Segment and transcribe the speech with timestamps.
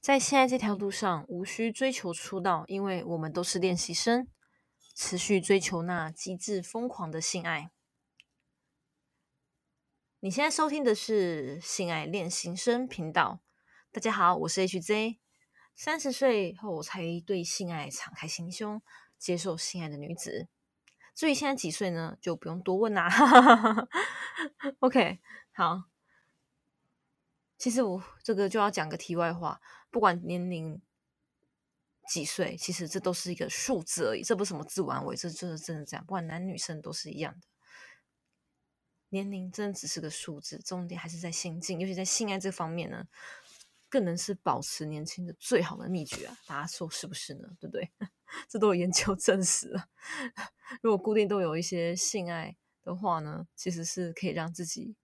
[0.00, 4.26] 在现在这条路上，无需追求出道，因为我们都是练习生，
[4.94, 7.70] 持续追求那极致疯狂的性爱。
[10.20, 13.40] 你现在收听的是性爱练习生频道。
[13.92, 15.18] 大家好，我是 HZ
[15.74, 18.80] 三十岁后我才对性爱敞开心胸，
[19.18, 20.48] 接受性爱的女子。
[21.14, 23.06] 至于现在几岁呢，就不用多问啦。
[24.78, 25.20] OK，
[25.52, 25.82] 好。
[27.58, 29.60] 其实我这个就要讲个题外话，
[29.90, 30.80] 不管年龄
[32.08, 36.04] 几岁，其实这都是一个数字而已，这不是什么自我安慰，这就是真的这样。
[36.04, 37.46] 不管男女生都是一样的，
[39.10, 43.06] 年龄真的只是个数字，重点还是在心境，尤其在性爱这方面呢，
[43.88, 46.38] 更能是保持年轻的最好的秘诀啊！
[46.46, 47.48] 大家说是不是呢？
[47.60, 47.90] 对不对？
[48.48, 49.88] 这都有研究证实了。
[50.82, 54.94] 如果固定都有一些性爱的话呢，其实是可以让自己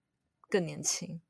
[0.49, 1.21] 更年轻。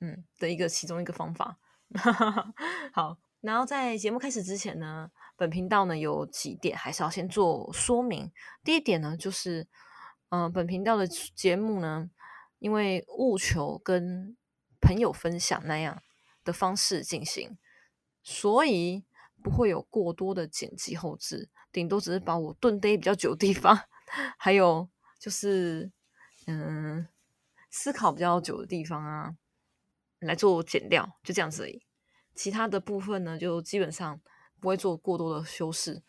[0.00, 1.58] 嗯，的一个其中一个方法。
[2.92, 8.30] 好，然后在节目开始之前呢，本频道呢有几点还是要先做说明。
[8.62, 9.66] 第一点呢，就是
[10.28, 12.10] 嗯，本频道的节目呢，
[12.58, 14.36] 因为务求跟
[14.80, 16.02] 朋友分享那样
[16.44, 17.56] 的方式进行，
[18.22, 19.04] 所以
[19.42, 23.78] 不会有过多的剪辑后置，顶多只是把我顿呆比较久的地方，
[24.36, 25.90] 还有就是
[26.46, 27.08] 嗯，
[27.70, 29.36] 思考比较久的地方啊。
[30.20, 31.84] 来做减掉，就这样子而已。
[32.34, 34.20] 其他的部分呢，就基本上
[34.60, 36.04] 不会做过多的修饰，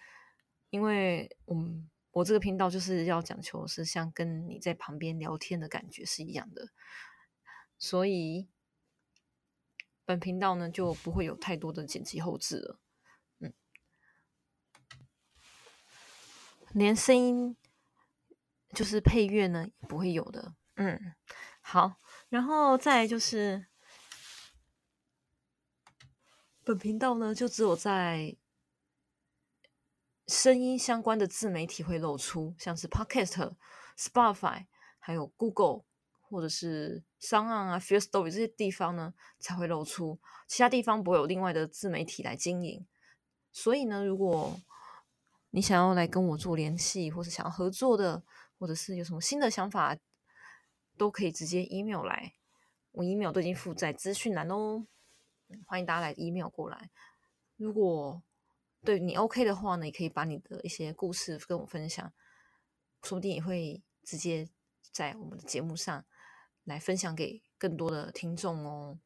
[0.69, 6.69] 因为我们我这个频道就是要讲求是像跟你在旁边聊天的感觉是一样的，
[7.79, 8.47] 所以
[10.05, 12.79] 本频道呢就不会有太多的剪辑后置了。
[13.39, 13.53] 嗯，
[16.73, 17.57] 连声音
[18.71, 20.53] 就是配乐呢不会有的。
[20.75, 21.15] 嗯，
[21.61, 23.68] 好，然后再就是。
[26.69, 28.35] 本频道呢，就只有在
[30.27, 33.53] 声音相关的自媒体会露出，像是 Podcast、
[33.97, 34.67] Spotify，
[34.99, 35.81] 还有 Google
[36.21, 42.85] 或者是商岸啊、Feel Story 这些地方呢才会露出，其他地方不会有另外的自媒体来经营。
[43.51, 44.61] 所以呢，如果
[45.49, 48.21] 你想要来跟我做联系，或是想要合作的，
[48.59, 49.97] 或者是有什么新的想法，
[50.95, 52.33] 都可以直接 email 来，
[52.91, 54.85] 我 email 都已经附在资讯栏哦。
[55.65, 56.89] 欢迎大家来 email 过来。
[57.57, 58.21] 如果
[58.83, 62.13] 对你 OK 的话呢，也可以把你的一些故事跟我分享，
[63.03, 64.47] 说不定也会直接
[64.91, 66.05] 在我们的节目上
[66.63, 68.99] 来分享给更多的听众哦。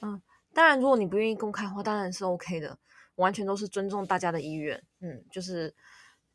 [0.00, 0.20] 嗯，
[0.52, 2.78] 当然，如果你不愿意公开的话，当然是 OK 的，
[3.16, 4.84] 完全都是尊重大家的意愿。
[5.00, 5.74] 嗯，就是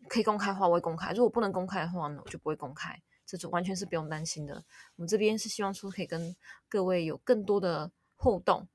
[0.08, 3.02] 可以公开话，我会公开；如果不能公开的话呢，我就不会公开。
[3.26, 4.64] 这种完全是不用担心的。
[4.96, 6.36] 我们这边是希望说可以跟
[6.68, 8.68] 各位有更多的互动。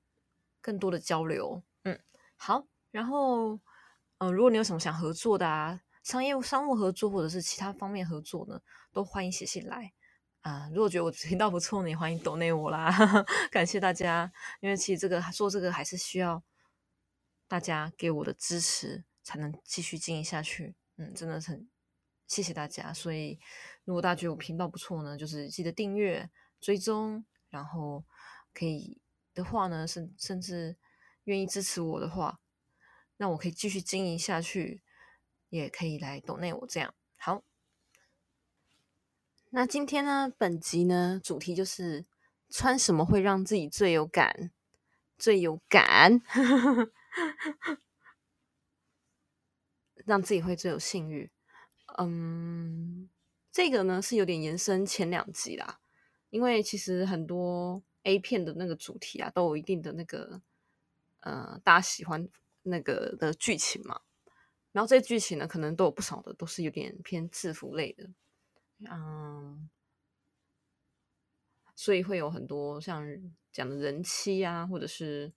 [0.65, 2.01] 更多的交流，嗯，
[2.37, 3.61] 好，然后，
[4.17, 8.59] 呃，如果你有什么想合作的啊，商业商务合作或者是其他方面合作呢，
[8.91, 9.93] 都欢迎写信来
[10.41, 10.71] 啊。
[10.73, 12.91] 如果觉得我频道不错呢，也欢迎 donate 我啦，
[13.53, 16.43] 感谢大家，因为其实这个做这个还是需要
[17.47, 20.75] 大家给我的支持，才能继续经营下去。
[20.97, 21.69] 嗯，真的很
[22.27, 22.91] 谢谢大家。
[22.91, 23.39] 所以，
[23.85, 28.03] 如果大家觉得我频道不错呢，就是记得订阅、追踪，然后
[28.55, 29.04] 可以。
[29.34, 30.77] 的话呢，甚甚至
[31.25, 32.41] 愿意支持我的话，
[33.17, 34.81] 那我可以继续经营下去，
[35.49, 36.95] 也可以来懂内我这样。
[37.17, 37.43] 好，
[39.50, 42.06] 那今天呢，本集呢主题就是
[42.49, 44.53] 穿什么会让自己最有感，
[45.19, 46.23] 最有感，
[50.05, 51.33] 让自己会最有性欲。
[51.99, 53.11] 嗯，
[53.50, 55.81] 这个呢是有点延伸前两集啦，
[56.31, 57.83] 因为其实很多。
[58.05, 60.41] A 片的那个主题啊，都有一定的那个
[61.21, 62.29] 呃，大家喜欢
[62.63, 64.01] 那个的剧情嘛。
[64.73, 68.11] 然后这些剧情呢，可能都有不少的都是有点偏制服类的，
[68.91, 69.71] 嗯，
[71.77, 73.07] 所以会有很多像
[73.53, 75.33] 讲的人妻啊，或者是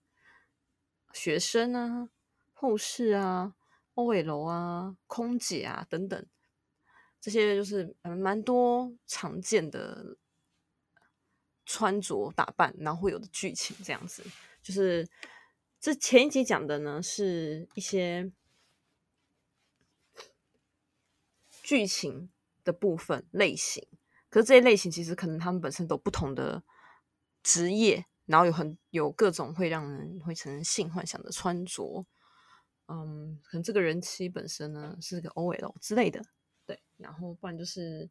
[1.12, 2.08] 学生啊、
[2.52, 3.54] 护士啊、
[3.94, 6.26] 欧伟楼啊、空姐啊等等，
[7.20, 10.16] 这些就是蛮多常见的。
[11.70, 14.24] 穿着打扮，然后会有的剧情这样子，
[14.62, 15.06] 就是
[15.78, 18.32] 这前一集讲的呢，是一些
[21.62, 22.30] 剧情
[22.64, 23.86] 的部分类型。
[24.30, 26.62] 可是这些类型其实可能他们本身都不同的
[27.42, 32.06] 职业，然后有很有各种会让人会产生性幻想的穿着。
[32.86, 36.24] 嗯，可能这个人妻本身呢是个 OL 之类的，
[36.64, 38.08] 对，然后不然就是。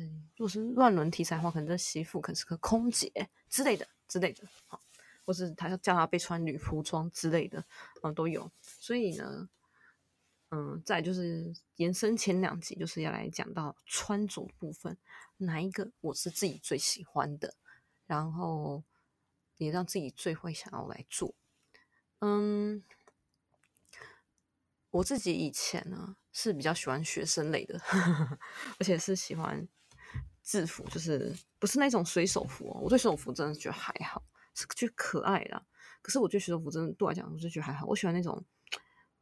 [0.00, 4.48] 嗯，如果是乱伦题材的话，可能这媳妇可能是个空姐之类的之类的。
[4.66, 4.82] 好，
[5.26, 7.62] 或是他要叫他被穿女仆装之类的，
[8.02, 8.50] 嗯，都有。
[8.62, 9.50] 所以呢，
[10.50, 14.96] 嗯，再就是延伸前两集，就是要来讲到穿着部分，
[15.36, 17.54] 哪一个我是自己最喜欢的，
[18.06, 18.82] 然后
[19.58, 21.34] 也让自己最会想要来做。
[22.20, 22.82] 嗯，
[24.90, 27.78] 我自己以前呢是比较喜欢学生类的，
[28.78, 29.68] 而且是喜欢
[30.50, 32.80] 制服，就是不是那种水手服哦。
[32.82, 34.20] 我对水手服真的觉得还好，
[34.52, 35.62] 是觉得可爱啦。
[36.02, 37.86] 可是我觉得水手服真的对我来讲，我就觉得还好。
[37.86, 38.44] 我喜欢那种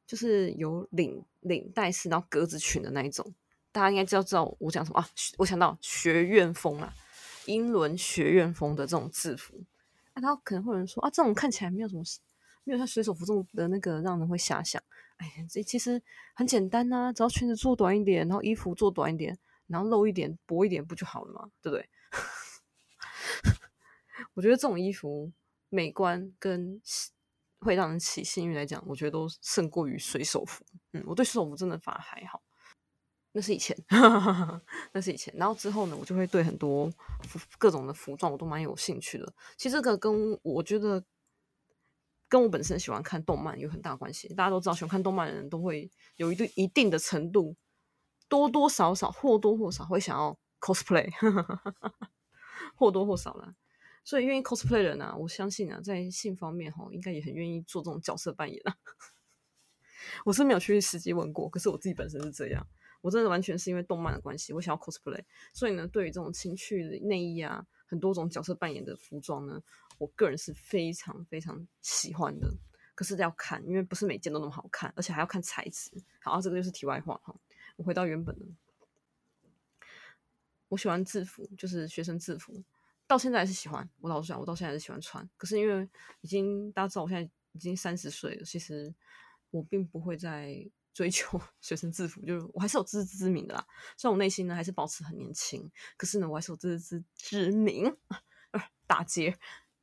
[0.07, 3.35] 就是有领领带式，然后格子裙的那一种。
[3.71, 5.07] 大家应该知道知道我讲什么啊？
[5.37, 6.95] 我想到学院风啊，
[7.45, 9.63] 英伦学院风的这种制服。
[10.15, 12.03] 啊，然后可能会有人说啊，这种看起来没有什么，
[12.65, 14.83] 没有像水手服这么的那个让人会遐想。
[15.19, 16.03] 哎，这其实
[16.35, 21.49] 很简单呐，只要裙子做短一点，然后衣服做短一点，然后露一点、薄一点，不就好了吗？
[21.63, 21.89] 对不对？
[24.35, 25.31] 我觉得这种衣服
[25.69, 26.83] 美观跟
[27.61, 30.65] 会让人起性欲来讲，我觉得都胜过于水手服。
[30.93, 32.43] 嗯，我对水手服真的反而还好，
[33.33, 33.77] 那是以前，
[34.93, 35.33] 那是以前。
[35.37, 36.93] 然后之后呢，我就会对很多
[37.59, 39.33] 各种的服装我都蛮有兴趣的。
[39.57, 41.05] 其实这个跟我觉得。
[42.31, 44.29] 跟我本身喜欢看动漫有很大关系。
[44.35, 47.57] 大家都知道，喜欢看动漫的人都会有一定一定的程度，
[48.29, 51.11] 多多少少或多或少会想要 cosplay，
[52.77, 53.55] 或多或少啦。
[54.05, 58.77] 所以愿意 cosplay 的人啊，我相信啊，在性方面哈，应该也很愿意做这种角色扮演啊。
[60.25, 62.67] 我是没有去实际问过，可是我自己本身是这样。
[63.01, 65.23] 我真的完全是因为动漫的关系，我想要 cosplay。
[65.53, 69.61] 所以呢，对于这种情趣内衣啊，很多种角色扮演的服装呢。
[69.99, 72.49] 我个人是非常非常喜欢的，
[72.95, 75.91] 可是要看，因为不是每件都那么好看，而且还要看材质。
[76.21, 77.35] 好，这个就是题外话哈。
[77.79, 78.45] 我回到原本的，
[80.67, 82.65] 我喜欢制服，就是学生制服，
[83.07, 83.89] 到现在还是喜欢。
[84.01, 85.27] 我老实讲，我到现在还是喜欢穿。
[85.37, 85.89] 可是因为
[86.21, 88.93] 已经大家知道，我现在已经三十岁了，其实
[89.51, 93.65] 我并不会再追求 学生制服，就是我还是有自知之明的啦。
[93.97, 97.97] 虽然我内心呢还是保持很年轻，可是呢我还是有自知之明。
[98.89, 99.39] 打劫。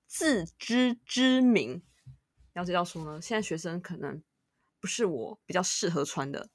[0.08, 1.84] 自知之明，
[2.54, 4.24] 了解到说呢，现在学生可能
[4.80, 6.50] 不是我比较适合穿的。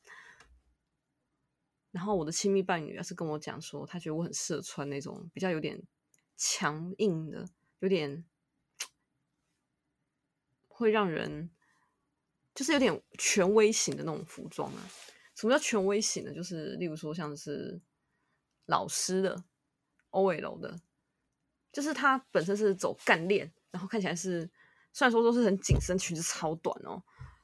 [1.90, 5.82] 然后我的亲密伴侣要是跟我讲说，他觉得我很适合穿那种比较有点
[6.36, 7.48] 强硬的，
[7.80, 8.24] 有点
[10.68, 11.50] 会让人
[12.54, 14.88] 就是有点权威型的那种服装啊。
[15.34, 16.34] 什么叫权威型的？
[16.34, 17.80] 就是例如说像是
[18.66, 19.44] 老师的
[20.10, 20.80] OL 的。
[21.72, 24.40] 就是他本身是走干练，然后看起来是
[24.92, 27.00] 虽然说都是很紧身，裙子超短哦，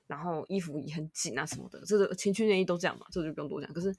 [0.08, 3.72] 然后衣服也很紧啊什么的，这个情趣内衣都这样嘛，这个就不用多讲。
[3.72, 3.94] 可是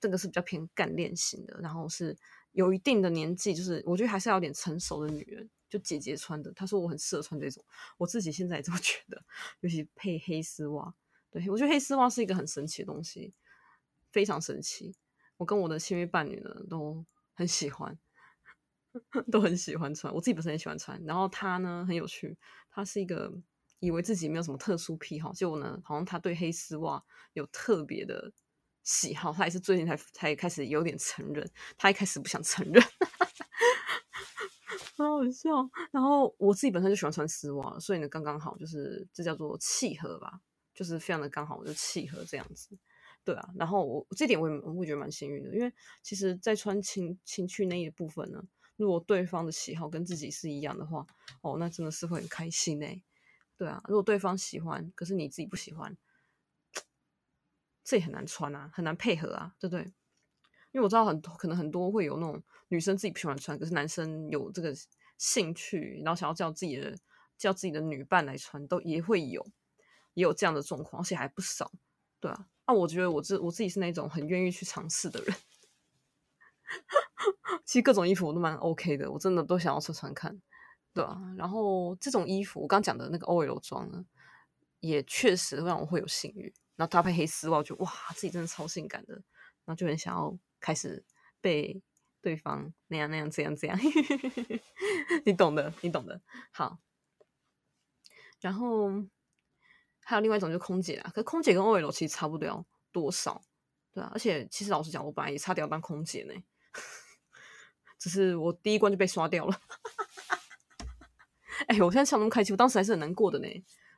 [0.00, 2.16] 这个是比较偏干练型的，然后是
[2.52, 6.52] 有一定的年纪，就是我觉得还是要有点成熟的女人，就姐姐穿的。
[6.52, 7.62] 她说我很适合穿这种，
[7.98, 9.22] 我自己现在也这么觉得，
[9.60, 10.94] 尤其配黑丝袜。
[11.30, 13.32] 对我觉得黑丝袜是一个很神奇的东西，
[14.10, 14.96] 非常神奇。
[15.36, 17.04] 我跟我的亲密伴侣呢都
[17.34, 17.98] 很喜欢。
[19.30, 21.00] 都很喜欢穿，我自己本身也喜欢穿。
[21.04, 22.36] 然后他呢很有趣，
[22.72, 23.32] 他是一个
[23.78, 27.00] 以为自己没有什么特殊癖好，结果呢好像他对黑丝袜
[27.34, 28.32] 有特别的
[28.82, 29.32] 喜好。
[29.32, 32.82] 他也是最近才才开始有点承认，他一开始不想承认，
[34.96, 35.50] 很好笑。
[35.90, 40.40] 然后我自己本身就喜欢穿丝袜，所以呢刚刚好就是这叫做契合吧，
[40.74, 42.76] 就是非常的刚好就契合这样子。
[43.22, 45.72] 对啊，然后我这点我也我会觉得蛮幸运的，因为
[46.02, 48.42] 其实，在穿情情趣内衣的部分呢。
[48.76, 51.06] 如果对方的喜好跟自己是一样的话，
[51.42, 53.02] 哦，那真的是会很开心哎。
[53.58, 55.94] 对啊，如果对方喜欢，可是你自己不喜欢，
[57.90, 59.82] 这也很难穿啊，很难配合啊，对不对？
[60.70, 64.72] 因为我知道很多可能很多会有那种女生自己不喜欢穿，可是男生有这个
[65.18, 66.96] 兴趣，然后想要叫自己的
[67.36, 69.44] 叫自己的女伴来穿，都也会有，
[70.14, 71.72] 也有这样的状况，而且还不少。
[72.20, 75.34] 对啊，那我觉得我自我自己是那种很愿意去尝试的人。
[77.66, 80.40] 其实各种衣服我都蛮 OK 的，我真的都想要穿穿看，
[80.94, 81.20] 对啊。
[81.36, 84.04] 然后这种衣服，我刚讲的那个 OL 装呢，
[84.78, 86.54] 也确实让我会有性欲。
[86.80, 89.12] 然后搭配黑丝袜，我觉得哇，自己真的超性感的。
[89.66, 91.04] 然后就很想要开始
[91.42, 91.82] 被
[92.22, 93.78] 对方那样那样这样这样，
[95.26, 96.22] 你懂的，你懂的。
[96.50, 96.78] 好，
[98.40, 98.88] 然后
[100.02, 103.42] 还有另外一种就是空姐啊，可空姐跟 OL 其实差不了多少，
[103.92, 104.10] 对啊。
[104.14, 106.34] 而且其实老实讲，我本来也差点要当空姐呢。
[107.98, 109.60] 只是我第一关就被刷掉了，
[111.68, 113.46] 哎，我现在笑那么开心，我当时还是很难过的呢，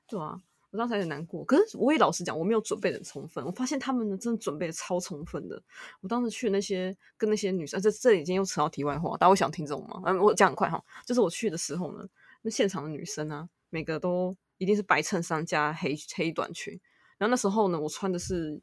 [0.09, 1.45] 对啊，我当时还很难过。
[1.45, 3.45] 可是我也老实讲，我没有准备的充分。
[3.45, 5.63] 我发现他们呢，真的准备的超充分的。
[6.01, 10.03] 我当时去那些跟那些女生，这这已经又扯到题外话，大家会想听这种吗？
[10.07, 12.09] 嗯，我讲很快哈，就是我去的时候呢，
[12.41, 16.81] 那现场的女生啊，每个都一定是白衬衫加黑黑短裙。
[17.19, 18.61] 然后那时候呢，我穿的是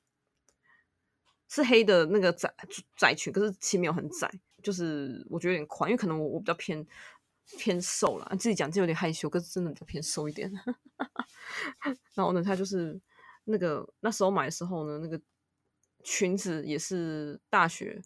[1.48, 2.54] 是黑的那个窄
[2.98, 4.30] 窄裙，可是其实没有很窄，
[4.62, 6.86] 就是我觉得有点宽，因为可能我我比较偏
[7.58, 10.52] 偏瘦了，自己讲就有点害羞，可是真的比较偏瘦一点。
[12.14, 13.00] 然后呢，他就是
[13.46, 15.20] 那个那时候买的时候呢，那个
[16.04, 18.02] 裙子也是大学，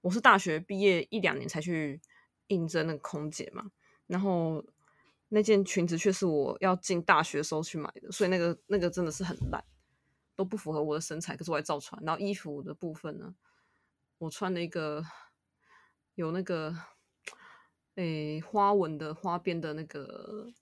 [0.00, 2.00] 我是大学毕业一两年才去
[2.48, 3.70] 应征那个空姐嘛，
[4.06, 4.64] 然后
[5.28, 9.64] 那件裙子却是我要进大学时候去买的，所以那个那个真的是很烂，
[10.34, 12.02] 都不符合我的身材，可是我还照穿。
[12.04, 13.34] 然后衣服的部分呢，
[14.18, 15.04] 我穿了一个
[16.16, 16.74] 有那个
[17.96, 20.52] 诶花纹的花边的那个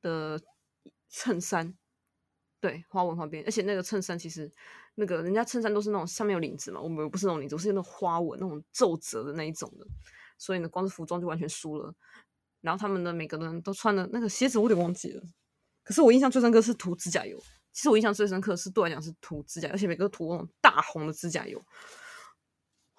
[0.00, 0.40] 的
[1.08, 1.76] 衬衫。
[2.60, 4.50] 对，花纹花边，而且那个衬衫其实，
[4.94, 9.86] 那个人家衬衫都是那种上面有领子嘛，我们不是那种领子，是那种花纹那种皱褶的那一种的，
[10.38, 11.94] 所以呢，光是服装就完全输了。
[12.62, 15.22] 然后他们的每个人都穿的那个鞋子，我有点忘记了。
[15.82, 17.38] 可是我印象最深刻是涂指甲油，
[17.70, 21.62] 其实我印象最深刻是对我来讲是涂指甲，而且每个涂那种大红的指甲油。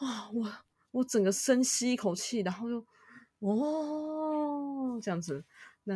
[0.01, 0.53] 哇，我
[0.91, 2.85] 我整个深吸一口气，然后又
[3.53, 5.43] 哦这样子，
[5.83, 5.95] 那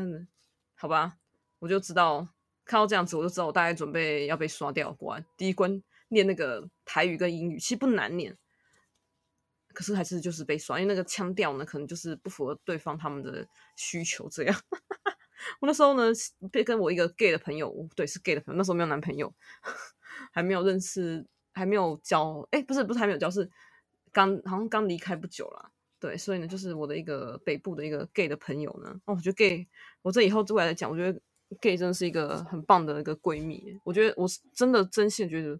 [0.75, 1.17] 好吧，
[1.59, 2.27] 我就知道。
[2.65, 4.93] 看到这样子，我就知道我大概准备要被刷掉。
[4.93, 8.37] 果然，第一关念那个台语跟英语，其实不难念，
[9.73, 14.29] 可是还是就是被刷，因为那个腔调呢，可能就是不符合对方他们的需求。
[14.29, 14.55] 这样，
[15.59, 16.11] 我那时候呢，
[16.51, 19.33] 被跟我一个 gay 的朋友，对，是 gay 的朋友，那时候没有男朋友，
[20.31, 23.49] 还没有认识，还没有交，哎，不是，不是还没有交，是
[24.11, 25.71] 刚好像刚离开不久啦。
[25.99, 29.67] 对，所以呢，就是我的一个北部的一个 gay 的朋友呢，哦，我觉得 gay，
[30.01, 31.19] 我这以后未来讲，我觉得。
[31.61, 35.59] gay 真的是一个很棒的一个闺蜜，我觉得我是真的真心觉得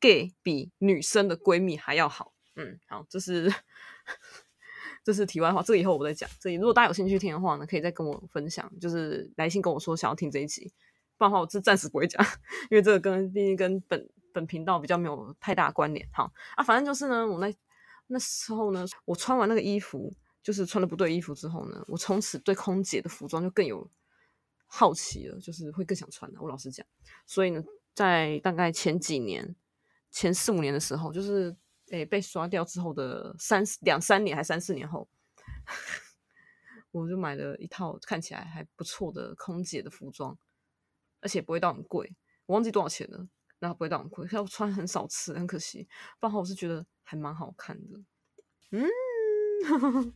[0.00, 2.32] gay 比女生的闺蜜还要好。
[2.56, 3.48] 嗯，好，这是
[5.04, 6.28] 这是题外话，这个以后我再讲。
[6.40, 10.72] 这里如果大家有兴趣听的话呢，可以再跟我分享，就是来信跟我说想要听这一集，
[11.16, 12.20] 不然的话我是暂时不会讲，
[12.68, 16.04] 因为这个跟毕竟跟本本频道比较没有太大关联。
[16.12, 17.46] 好啊，反正就是呢，我那
[18.08, 20.12] 那时候呢，我穿完那个衣服，
[20.42, 23.90] 就是穿的不对衣服之后呢，我从此对空姐的服装就更有。
[24.70, 26.38] 好奇了，就是会更想穿的。
[26.42, 26.86] 我老实讲，
[27.24, 29.56] 所以呢，在大概前几年、
[30.10, 31.56] 前四五年的时候，就是
[31.90, 35.08] 诶被刷掉之后的三两三年还三四年后，
[36.92, 40.38] 我就买了一套看起来还不错的空姐的服装，
[41.22, 43.26] 而且不会到很贵，我忘记多少钱了，
[43.58, 45.88] 然后不会到很贵，要穿很少次，很可惜。
[46.20, 48.00] 不然我是觉得还蛮好看的，
[48.70, 48.84] 嗯，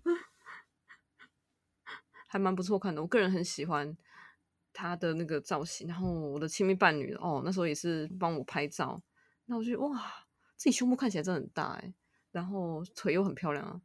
[2.29, 3.97] 还蛮不错看的，我个人很喜欢。
[4.75, 9.03] 他的那个造型，然后我的亲密伴侣哦，那时候也是帮我拍照，
[9.45, 11.93] 那我就哇，自己胸部看起来真的很大哎，
[12.31, 13.83] 然后腿又很漂亮啊，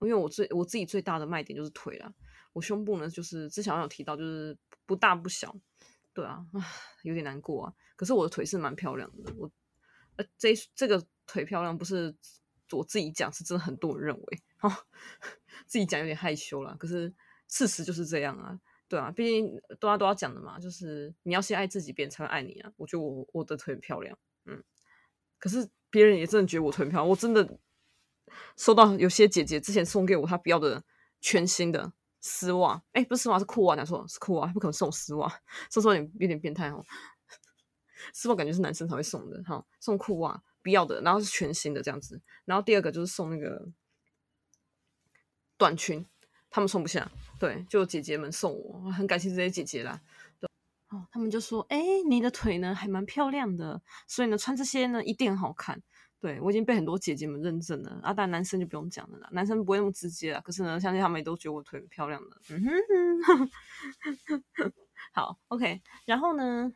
[0.00, 2.12] 因为我最我自己最大的卖点就是腿啦，
[2.52, 5.56] 我胸部呢就是之前有提到就是不大不小，
[6.16, 6.42] 对啊，
[7.02, 9.50] 有点难过啊，可是我的腿是蛮漂亮的，我
[10.16, 12.16] 呃这这个腿漂亮不是
[12.70, 14.72] 我自己讲，是真的很多人认为，哦，
[15.68, 17.12] 自己讲有点害羞啦，可是
[17.48, 18.58] 事实就是这样啊。
[18.88, 22.72] 对啊，毕竟都要都要讲的嘛，就是你要先爱自己，别人才会爱你啊。
[22.78, 24.64] 我觉得我我的腿很漂亮，嗯，
[25.38, 27.10] 可是别人也真的觉得我腿很漂亮。
[27.10, 27.58] 我真的
[28.56, 30.82] 收到有些姐姐之前送给我她不要的
[31.20, 31.92] 全新的
[32.26, 35.28] 丝袜，哎，不是丝袜是裤袜，讲错是裤袜，不可能送丝袜，
[35.70, 36.84] 说说有点有点变态哦。
[38.12, 43.68] 丝袜感觉是男生才会送的，哈，送裤袜不要的，然后是全新的这样子，然后第二个就是送那个
[45.56, 46.04] 短裙。
[46.48, 50.00] 他们送不下，对，就姐姐们送我，很感谢这些姐姐啦。
[50.40, 50.48] 对，
[50.88, 51.78] 哦，他们就说，哎，
[52.08, 55.82] 你的腿呢还蛮漂亮的，所以呢穿这些呢一定很好看。
[56.26, 60.40] 对我已经被很多姐姐们认证了啊，但男生就不用讲了啦，男生不会那么直接啦。
[60.40, 62.40] 可是呢，相信他们也都觉得我腿很漂亮的。
[62.50, 63.48] 嗯哼，
[65.14, 65.80] 好，OK。
[66.04, 66.72] 然后呢，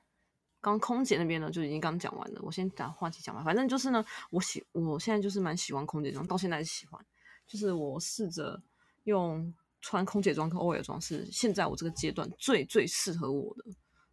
[0.60, 3.44] 刚空姐那边呢就已经刚讲完了，我先把话题讲完。
[3.44, 7.04] 反正就是呢，我喜，我现在就是蛮喜欢空姐装，到现在是喜欢，
[7.46, 8.62] 就是我试着
[9.04, 9.52] 用。
[9.82, 13.64] 穿空姐装跟 OL 装是现在我这个阶段最最适合我的，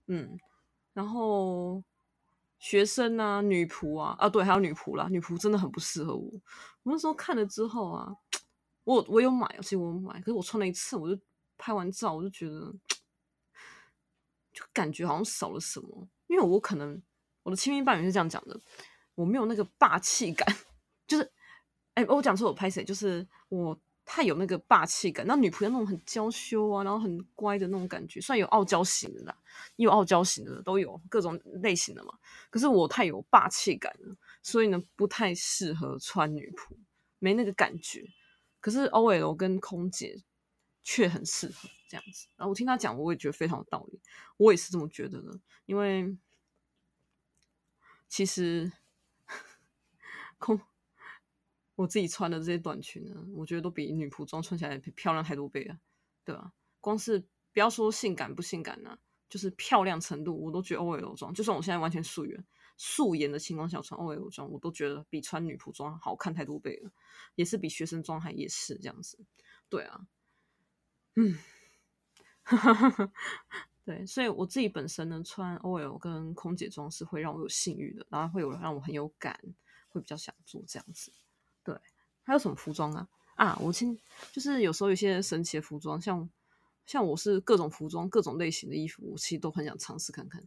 [0.05, 0.39] 嗯，
[0.93, 1.83] 然后
[2.59, 6.31] 学生啊、女仆啊，啊对，还有女仆啦，女仆真的很不适合我。
[6.83, 8.15] 我那时候看了之后啊，
[8.83, 11.21] 我我有买，其实我买，可是我穿了一次，我就
[11.57, 12.73] 拍完照，我就觉得
[14.53, 17.01] 就感觉好像少了什么，因为我可能
[17.43, 18.59] 我的亲密伴侣是这样讲的，
[19.15, 20.47] 我没有那个霸气感，
[21.07, 21.31] 就是，
[21.93, 22.83] 哎，我讲错，我拍谁？
[22.83, 23.79] 就是我。
[24.09, 29.37] 太有那个霸气感，那女仆那种很娇羞啊，然后很乖的那种感觉，算有傲娇型的啦，
[29.75, 32.17] 有傲娇型的，都有各种类型的嘛。
[32.49, 36.77] 可是我太有霸气感了，所以呢不太适合穿女仆，
[37.19, 38.07] 没那个感觉。
[38.61, 40.23] 可是 OL 跟空姐
[40.83, 42.27] 却很适合这样子。
[42.37, 43.99] 然后我听他讲，我也觉得非常有道理，
[44.37, 45.37] 我也是这么觉得的。
[45.65, 46.17] 因为
[48.07, 48.71] 其实
[50.39, 50.59] 空
[51.77, 55.77] 我自己穿的这些短裙呢，我觉得都比女仆装穿起来漂亮太多倍了，
[56.25, 56.51] 对吧？
[56.81, 57.19] 光是
[57.53, 58.97] 不要说性感不性感呢，
[59.29, 62.43] 就是漂亮程度，我都觉得 OL 装，就算我现在完全素颜。
[62.79, 66.91] 素颜的情况下穿 OL 装，我都觉得比穿女仆装好看太多倍了，
[67.35, 69.19] 也是比学生装还也是这样子。
[69.69, 70.07] 对啊，
[71.15, 71.37] 嗯，
[73.85, 79.39] 对，所以我自己本身呢，穿 OL 跟空姐装是会让我有性欲的，然后会有让我很有感，
[79.89, 81.11] 会比较想做这样子。
[82.27, 83.07] 还有什么服装啊？
[83.35, 83.97] 啊，我今
[84.33, 86.29] 就是有时候有些神奇的服装，像
[86.85, 90.43] 像我是各种服装、各种类型的衣服，我其实都很想尝试看看。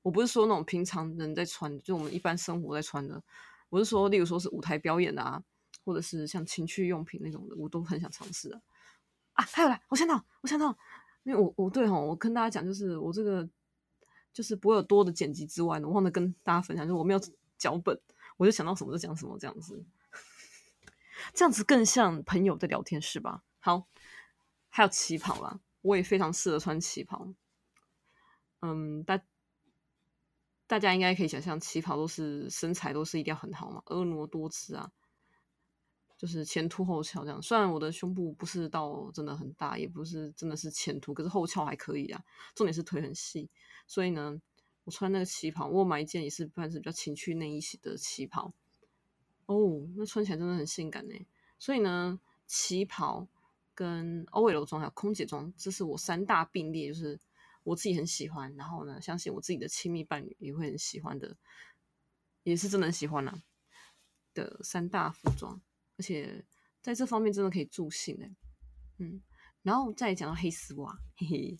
[0.00, 3.22] 我不是说那种平常人在穿，就我们一般生活在穿的。
[3.68, 5.42] 我是说，例如说是舞台表演啊，
[5.84, 8.62] 或者是像情趣用品那种的，我都很想尝试啊。
[9.34, 10.74] 啊，还有啦，我想到，我想到，
[11.24, 13.46] 因为我我对哈，我跟大家讲，就是我这个
[14.32, 17.20] 就是不会有多的剪辑之外呢，我忘了跟大家分享，就我没有
[17.58, 18.00] 脚本，
[18.38, 19.84] 我就想到什么就讲什么，这样子，
[21.32, 23.42] 这样子更像朋友在聊天是吧？
[23.58, 23.86] 好，
[24.68, 27.32] 还有旗袍啦，我也非常适合穿旗袍。
[28.60, 29.22] 嗯，大。
[30.70, 34.92] 大家应该可以想象，旗袍都是身材都是一定要很好嘛，婀娜多姿啊，
[36.18, 37.40] 就是前凸后翘这样。
[37.40, 42.22] 虽然我的胸部不是到真的很大，也不是真的是前凸，可是后翘还可以啊。
[42.54, 43.48] 重点是腿很细，
[43.86, 44.38] 所以呢，
[44.84, 48.52] 我穿那个旗袍，我买一件也是算是比较情趣内衣型的旗袍。
[49.48, 51.14] 哦，那穿起来真的很性感呢。
[51.58, 53.26] 所以呢，旗袍
[53.74, 57.20] 跟 OL 装还有空姐装，这是我三大并列，就是。
[57.64, 61.36] 我自己很喜欢，然后呢，相信我自己的亲密伴侣也会很喜欢的，
[62.42, 63.42] 也是真的很喜欢啦
[64.32, 65.60] 的三大服装，
[65.98, 66.42] 而且
[66.80, 68.30] 在这方面真的可以助兴哎，
[68.96, 69.20] 嗯，
[69.62, 71.58] 然后再讲到黑丝袜，嘿嘿，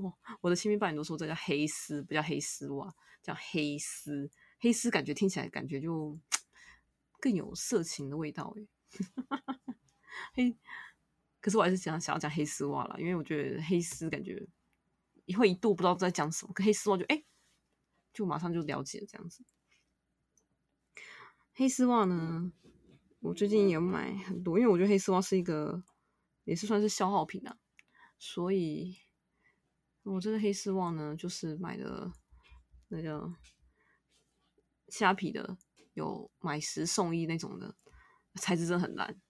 [0.00, 4.30] 我我的亲密伴侣都说这叫黑丝，不叫黑丝袜，叫黑丝，
[4.60, 6.16] 黑丝感觉听起来感觉就
[7.20, 8.66] 更有色情的味道哎，
[10.34, 10.56] 嘿，
[11.40, 14.48] 可是我还是想想要讲黑丝袜啦，因为我觉得黑丝感觉。
[15.36, 17.22] 会一度不知道在讲什么，可黑丝袜就哎，
[18.14, 19.44] 就马上就了解这样子。
[21.52, 22.50] 黑丝袜呢，
[23.20, 25.84] 我最近有买很多，因为我觉得黑丝袜是一个
[26.44, 27.58] 也是算是消耗品啊，
[28.18, 28.96] 所以
[30.02, 32.10] 我这个黑丝袜呢，就是买的
[32.88, 33.30] 那个
[34.88, 35.58] 虾皮的，
[35.98, 37.74] 有买十送一那种的，
[38.36, 39.20] 材质真的很烂，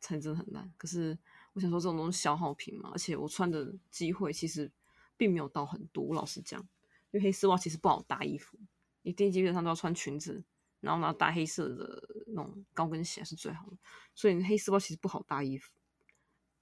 [0.00, 0.72] 材质很烂。
[0.76, 1.18] 可是
[1.52, 4.72] 我想说，这种东西消耗品嘛，而且我穿的机会其实。
[5.16, 6.66] 并没有到很多，我老实讲，因
[7.12, 8.58] 为黑丝袜其实不好搭衣服，
[9.02, 10.42] 你基本上都要穿裙子，
[10.80, 13.76] 然后呢搭黑色的那种高跟鞋是最好的，
[14.12, 15.70] 所以黑丝袜其实不好搭衣服，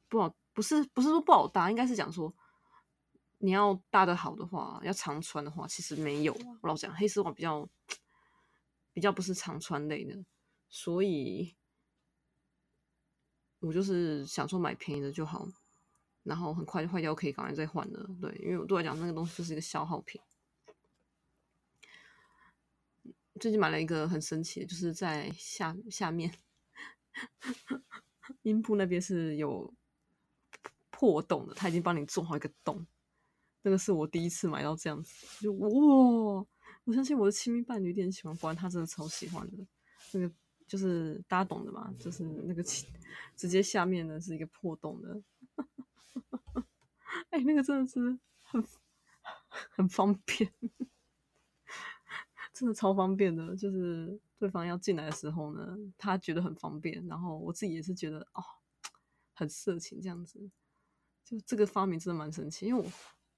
[0.07, 2.35] 不好不是不是说不好搭，应该是讲说
[3.38, 6.35] 你要搭的好的话，要常穿的话，其实没有。
[6.61, 7.66] 我老讲黑丝袜比较
[8.92, 10.24] 比较不是常穿类的，
[10.68, 11.55] 所以
[13.61, 15.48] 我就是想说买便宜的就好。
[16.24, 18.09] 然后很快就坏掉，可以赶快再换了。
[18.20, 20.20] 对，因为我对我来讲，那个东西就是一个消耗品。
[23.40, 26.33] 最近买了一个很神奇的，就是在下下面
[28.42, 29.74] 阴部那边是有
[30.90, 32.87] 破洞的，他已经帮你做好一个洞。
[33.62, 36.46] 那个是我第一次买到这样子，就哇！
[36.84, 39.66] 我相信我的亲密伴侣一定喜欢，不然他真的超喜欢的。
[40.12, 40.34] 那个
[40.66, 42.62] 就是大家懂的嘛，就是那个
[43.36, 45.22] 直接下面呢是一个破洞的。
[47.30, 48.64] 哎，那个真的是很
[49.70, 50.52] 很方便，
[52.52, 53.56] 真的超方便的。
[53.56, 58.42] 就是对方要进来的时候呢，他觉得很方便，然后我自己也是觉得哦，
[59.32, 60.50] 很色情这样子。
[61.24, 62.92] 就这个发明真的蛮神奇，因为我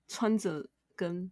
[0.09, 1.30] 穿着跟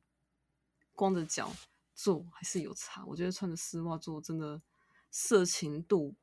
[0.94, 1.50] 光着脚
[1.94, 3.04] 做还是有差。
[3.04, 4.60] 我觉得穿着丝袜做真的
[5.10, 6.14] 色情度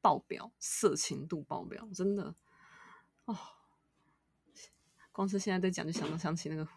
[0.00, 2.34] 爆表，色情度爆表，真的
[3.24, 3.38] 哦。
[5.10, 6.68] 光是现在在讲，就想到想起那个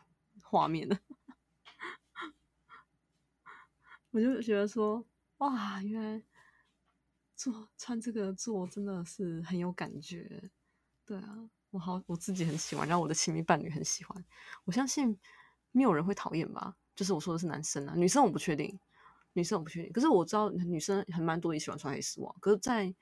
[0.41, 0.97] 画面了。
[4.11, 5.05] 我就觉得说，
[5.39, 6.23] 哇，原来
[7.35, 10.49] 做穿这个做真的是很有感觉。
[11.05, 14.25] 对啊，我好我自己很喜欢，然后我的亲密伴侣很喜欢。
[14.63, 15.19] 我相信
[15.71, 16.77] 没有人会讨厌吧？
[16.99, 18.77] 就是我说的是男生啊，女生我不确定，
[19.31, 19.93] 女生我不确定。
[19.93, 22.93] 可是我知道女生很蛮多也喜欢穿黑丝袜，可是在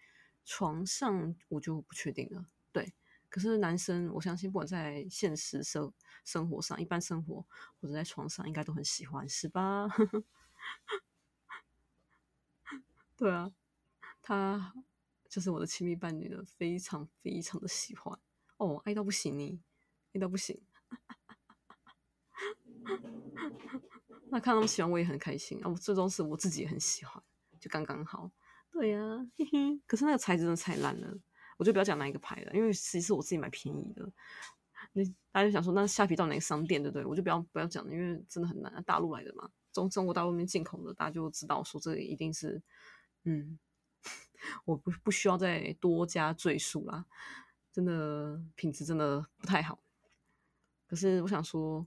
[0.45, 2.45] 床上我就不确定了。
[2.71, 2.93] 对。
[3.27, 5.91] 可是男生，我相信不管在现实生
[6.23, 7.43] 生活上、一般生活
[7.81, 9.87] 或者在床上，应该都很喜欢，是吧？
[13.17, 13.51] 对啊，
[14.21, 14.75] 他
[15.27, 18.19] 就是我的亲密伴侣的，非常非常的喜欢
[18.57, 19.59] 哦，爱到不行呢，
[20.13, 20.61] 爱到不行。
[24.29, 25.69] 那看他们喜欢，我也很开心啊！
[25.69, 27.21] 我最终是我自己也很喜欢，
[27.59, 28.29] 就刚刚好。
[28.69, 28.99] 对呀、
[29.37, 29.79] 嘿嘿。
[29.87, 31.17] 可是那个材质真的太烂了，
[31.57, 34.11] 我就不要讲哪一个牌了，因为其实我自己买便宜的。
[34.93, 37.05] 那大家就想说，那虾皮到哪个商店，对不对？
[37.05, 42.61] 我就不要不要讲了，因为真的很难，大陆来的嘛，中中国大陆那边进口的，大家就知道说这个一定是，
[43.23, 43.57] 嗯，
[44.65, 47.05] 我不不需要再多加赘述啦，
[47.71, 49.79] 真的品质真的不太好。
[50.87, 51.85] 可是我想说，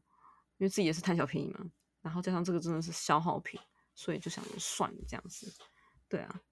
[0.60, 1.70] 因为自己也是贪小便宜嘛，
[2.02, 3.58] 然后加上这个真的是消耗品，
[3.94, 5.50] 所以就想算了这样子。
[6.06, 6.42] 对啊，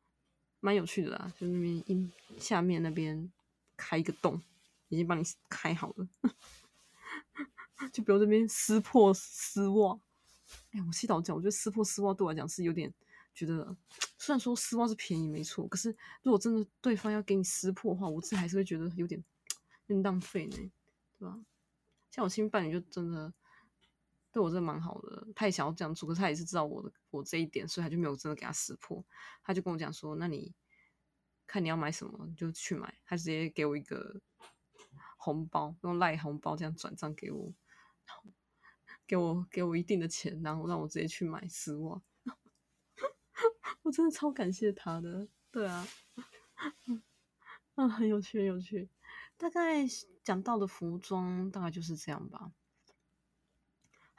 [0.61, 3.31] 蛮有趣的啦，就那边阴下面那边
[3.77, 4.40] 开一个洞，
[4.88, 6.09] 已经帮你开好了，
[7.92, 10.01] 就比如这边撕破丝袜。
[10.71, 12.90] 哎，我洗澡讲，我觉得撕破丝袜对我来讲是有点
[13.35, 13.77] 觉得，
[14.16, 19.23] 虽然说丝袜是便宜没错，可是如果真的对方要给你撕破的话，我自己还是会觉得有点
[19.87, 20.57] 有点浪费呢，
[21.18, 21.38] 对吧？
[22.11, 23.31] 像我新伴侣就真的
[24.31, 29.05] 对我真的蛮好的，他也想要这样做，可是他也是知道我的我这一点，所以他就没有真的给他识破。
[29.43, 30.55] 他就跟我讲说：“那你
[31.47, 34.21] 看你要买什么，你就去买。”他直接给我一个
[35.17, 37.55] 红包，用赖红包这样转账给我，
[39.07, 42.03] 给我给我一定的钱，然后让我直接去买丝袜。
[43.83, 45.87] 我真的超感谢他的，对啊，
[47.77, 48.91] 嗯， 很有趣，很有趣。
[49.38, 49.87] 大概
[50.23, 52.53] 讲到的服装大概就是这样吧。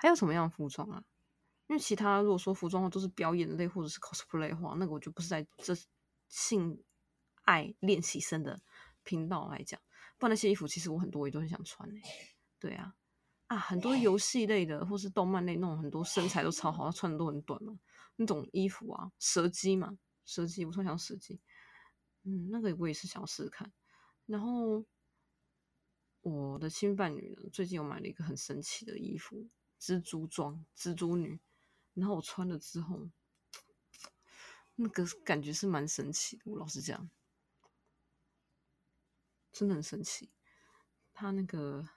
[0.02, 1.04] 还有什么样的服装啊？
[1.68, 5.76] 因为其他如果说服装的话都是表演类或者是 cosplay 的话，那个我就不是在这
[6.30, 6.82] 性
[7.44, 8.62] 爱练习生的
[9.04, 9.80] 频道来讲。
[10.18, 12.02] 不然那些衣服其实我很多也都很想穿诶、
[12.60, 12.96] 对啊，
[13.48, 17.78] 啊，很多游戏类的或是动漫类那种很多身材都超好，穿的都很短嘛，
[18.16, 21.42] 那种衣服啊，蛇姬嘛，蛇姬，我突然想蛇姬，
[22.24, 23.72] 嗯，那个我也是想试试看。
[24.26, 24.86] 然后
[26.22, 29.48] 我的新伴侣呢，最近又买了一个很神奇的衣服，
[29.80, 31.40] 蜘蛛装，蜘蛛女。
[31.94, 33.10] 然后我穿了之后，
[34.76, 36.44] 那个感觉是蛮神奇的。
[36.46, 37.10] 我老实讲，
[39.52, 40.32] 真的很神奇。
[41.12, 41.90] 它那个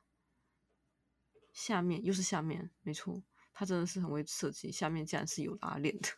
[1.52, 4.72] 下面又是下面，没错，它真的是很会设计。
[4.72, 6.08] 下面竟然是有拉链的，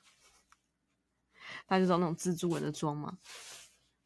[1.67, 3.19] 大家知道那种蜘蛛人的装嘛，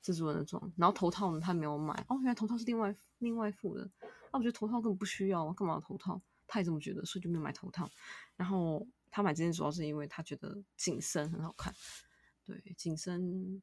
[0.03, 0.73] 蜘蛛人的装。
[0.77, 3.89] 然后头套呢，他没有买哦，原来头套是另外另外付的。
[4.33, 6.21] 那我觉得头套根本不需要啊，干嘛头套？
[6.49, 7.89] 他也这么觉得，所以就没有买头套。
[8.35, 8.85] 然后。
[9.11, 11.75] 他买这件主要是因为他觉得紧身很好看，
[12.45, 13.61] 对，紧身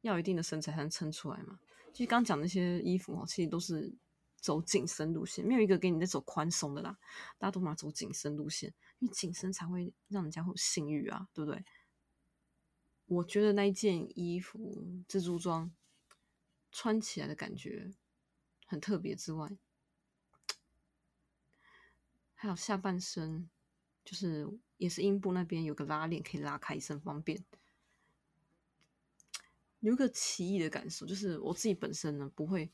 [0.00, 1.60] 要一定的身材才能撑出来嘛。
[1.92, 3.94] 其实刚讲那些衣服哦，其实都是
[4.38, 6.98] 走紧身路线，没有一个给你在走宽松的啦。
[7.38, 11.64] 大家都嘛走紧身路线，因为紧身才会让人家会有性欲啊，对不对？
[13.06, 15.72] 我觉得那一件衣服蜘蛛装
[16.72, 17.92] 穿起来的感觉
[18.66, 19.56] 很特别之外，
[22.42, 23.48] 还有下半身
[24.04, 24.48] 就是。
[24.78, 27.44] 也是阴部那边有个拉链可以拉开，很方便。
[29.78, 32.72] 有个奇异的感受，就是我自己本身呢不会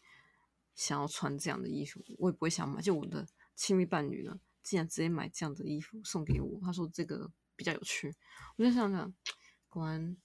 [0.74, 2.80] 想要穿这样的衣服，我也不会想买。
[2.80, 8.16] 就我的亲密伴侣呢，竟然直接买这样的衣服送给我，他说这个比较有趣。
[8.56, 9.14] 我就想想，
[9.68, 10.16] 果然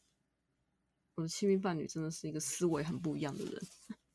[1.15, 3.61] 我的亲密伴侣真的是一个思维很不一样的人。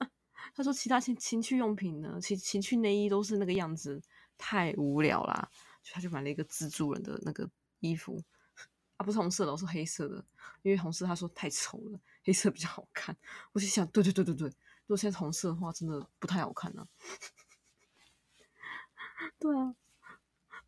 [0.55, 4.03] 他说其他情情趣用品呢，情情趣内衣都是那个样子，
[4.38, 5.51] 太无聊啦。
[5.83, 8.22] 就他就买了一个蜘蛛人的那个衣服，
[8.96, 10.24] 啊，不是红色的，我是黑色的，
[10.62, 13.16] 因为红色他说太丑了，黑色比较好看。
[13.53, 16.88] 我就想，对对对对对，如果现在红色的话，真的不太好看呢、啊。
[19.38, 19.74] 对啊，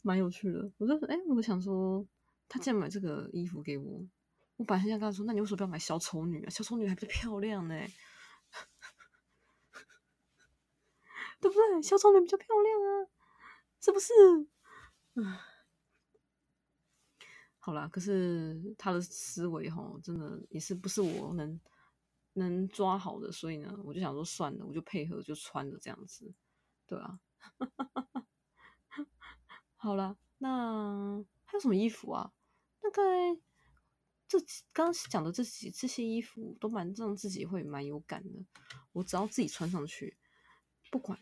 [0.02, 0.70] 蛮有趣的。
[0.78, 2.06] 我就哎、欸，我想说，
[2.48, 4.06] 他竟然买这个衣服给我，
[4.56, 6.50] 我本来想跟他说，那你为什么不要买小丑女啊？
[6.50, 7.92] 小丑女还比较漂亮呢、欸，
[11.40, 11.83] 对不对？
[11.83, 13.06] 小丑女比较漂亮啊，
[13.81, 14.12] 是不是？
[15.14, 15.40] 唉，
[17.59, 21.61] 好啦，可是他的思维哈，真的也是不是我能
[22.35, 26.33] 能抓好的，所以呢，我就想说算了，我就配合就穿了这样子，
[26.87, 27.19] 对啊。
[29.77, 32.33] 好啦，那还有什么衣服啊？
[32.81, 33.03] 大概
[34.29, 34.38] 这
[34.73, 38.45] 刚刚讲的这几这些衣服都蛮让自己会蛮有感的。
[38.93, 40.19] 我只要自己穿上去，
[40.90, 41.19] 不管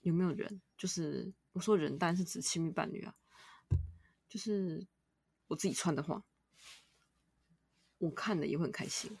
[0.00, 1.34] 有没有人，就是。
[1.58, 3.16] 我说人，当然是指亲密伴侣啊。
[4.28, 4.86] 就是
[5.48, 6.22] 我自己穿的话，
[7.98, 9.18] 我看了也会很开心，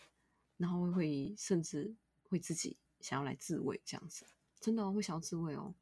[0.56, 4.24] 然后会甚至会自己想要来自慰这样子。
[4.60, 5.74] 真的、哦、会想要自慰哦。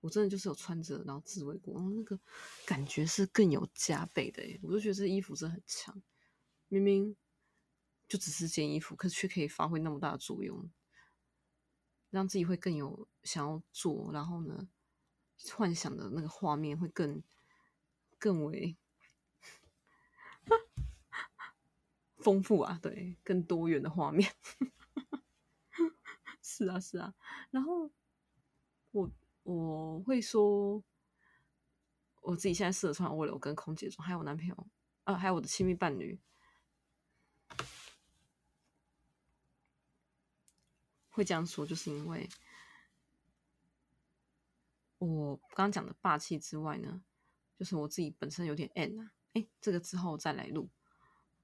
[0.00, 2.16] 我真的就是有穿着然后自慰过，然后那个
[2.64, 4.60] 感觉是更有加倍的誒。
[4.62, 6.00] 我就觉得这衣服真的很强，
[6.68, 7.16] 明明
[8.06, 10.70] 就只是件衣服，可是却可以发挥那么大的作用，
[12.10, 14.68] 让自己会更有想要做，然后呢，
[15.54, 17.22] 幻想的那个画面会更
[18.18, 18.76] 更为
[22.16, 24.34] 丰富啊，对，更多元的画面。
[26.42, 27.14] 是啊，是啊。
[27.50, 27.90] 然后
[28.90, 29.10] 我
[29.42, 30.82] 我会说，
[32.22, 34.66] 我自己现在适合穿 o 流跟空姐装，还有我男朋友
[35.04, 36.18] 啊，还有我的亲密伴侣，
[41.10, 42.28] 会这样说，就是因为。
[44.98, 47.02] 我刚刚讲的霸气之外呢，
[47.58, 50.70] 就是我自己本身有点 N 啊，哎，这个之后再来录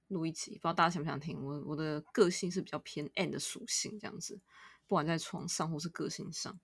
[0.09, 1.43] 录一期，不知道大家想不想听？
[1.43, 4.41] 我我的个性是比较偏 N 的属性，这样子，
[4.87, 6.59] 不管在床上或是个性上。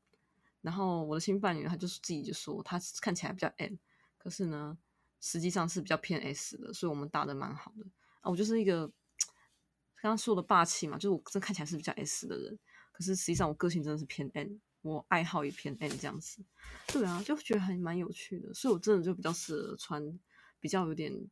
[0.61, 3.79] 然后我的新伴侣他就是自己就说，他看起来比较 N，
[4.17, 4.77] 可是呢，
[5.21, 7.87] 实际上是比较偏 S 的，所以我们搭的蛮好的
[8.21, 8.31] 啊。
[8.31, 8.89] 我就是一个
[10.01, 12.59] 刚刚说的霸气嘛，就是我这看起来是比较 S 的人，
[12.93, 14.61] 可是实际上我个性真的是偏 N。
[14.83, 16.43] 我爱好一片 N 这样子，
[16.87, 20.19] 对啊，就觉得还蛮有趣的，所以我真的就比较适合穿
[20.61, 21.29] 比较有点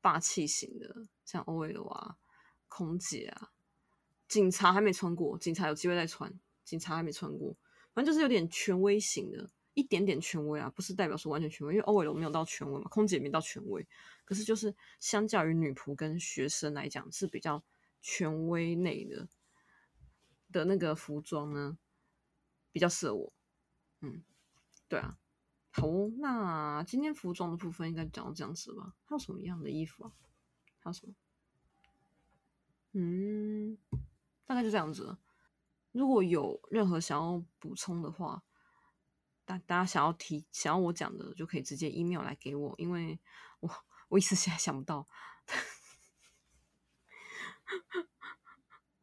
[0.00, 2.16] 霸气型的，像 OL 啊、
[2.68, 3.50] 空姐啊、
[4.28, 6.32] 警察还没穿过，警察有机会再穿，
[6.64, 7.56] 警察还没穿过，
[7.92, 13.84] 反正就是有点权威型的，一点点权威啊，不是代表说完全权威，因为 OL 没有到权威嘛，空姐没到权威，
[14.24, 17.62] 可是就是相较于女仆跟学生来讲是比较
[18.00, 19.28] 权威内的
[20.52, 21.76] 的那个服装呢。
[22.72, 23.32] 比较适合我，
[24.00, 24.24] 嗯，
[24.88, 25.18] 对啊，
[25.70, 28.94] 好哦，那今天服装的部分应该讲到这样子吧？
[29.04, 30.12] 还有什么样的衣服啊？
[30.78, 31.14] 还有什么？
[32.92, 33.78] 嗯，
[34.46, 35.18] 大概就这样子。
[35.92, 38.42] 如果有任何想要补充的话，
[39.44, 43.18] 大大家想要提想要我讲的，就可以直接 email 来给我，因为
[43.60, 43.70] 我
[44.08, 45.08] 我一时现在想不到。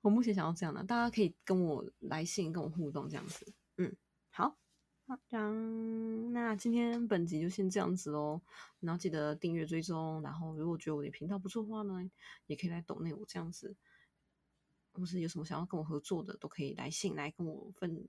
[0.08, 3.52] 我目前想要这样的，大家可以跟我来信，跟我互动这样子。
[3.76, 3.94] 嗯，
[4.30, 4.58] 好，
[5.06, 8.40] 好，这样，那今天本集就先这样子喽。
[8.80, 12.10] 然后记得订阅追踪，然后如果觉得我的频道不错的话呢，
[12.46, 13.76] 也可以来抖内我这样子，
[14.94, 18.08] 或是有什么想要跟我合作的，都可以来信来跟我分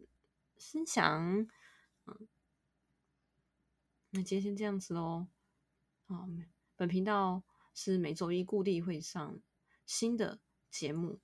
[0.56, 1.48] 分享。
[2.06, 2.28] 嗯，
[4.10, 5.26] 那今天先这样子喽。
[6.06, 6.28] 好，
[6.76, 7.42] 本频道
[7.74, 9.40] 是每周一固定会上
[9.84, 10.38] 新的
[10.70, 11.18] 节目。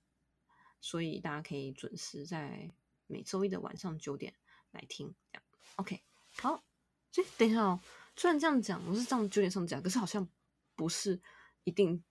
[0.85, 2.69] 所以大家可以准时在
[3.07, 4.35] 每周一的晚上九点
[4.69, 5.43] 来听，这样
[5.77, 6.03] OK。
[6.37, 6.63] 好，
[7.11, 7.79] 所以等一下哦，
[8.15, 10.29] 虽然这样讲，我是这样九点上讲，可是好像
[10.75, 11.19] 不是
[11.63, 12.03] 一定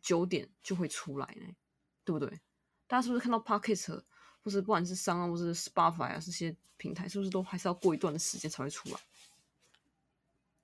[0.00, 1.54] 九点就会出来呢，
[2.02, 2.40] 对不对？
[2.86, 4.02] 大家是不是看到 Pocket
[4.42, 8.98] 或者不管是商啊，或是 Spotify 啊这些平台，是不是都还是要过一段的时间才会出来？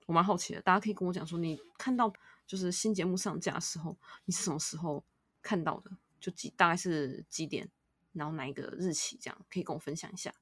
[0.07, 2.11] 我蛮好奇的，大家可以跟我讲说，你看到
[2.47, 3.95] 就是新节目上架的时候，
[4.25, 5.05] 你是什么时候
[5.43, 5.91] 看到的？
[6.21, 7.69] 就几大概是几点，
[8.13, 10.33] 然后哪一个日期，这样可以跟我分享一下。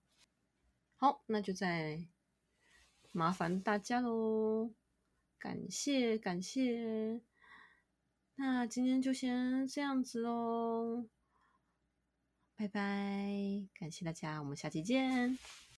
[0.97, 2.05] 好，那就再
[3.11, 4.71] 麻烦大家喽，
[5.39, 7.21] 感谢感谢。
[8.35, 11.07] 那今天就先这样子喽，
[12.55, 15.39] 拜拜，感谢大家，我们下期见。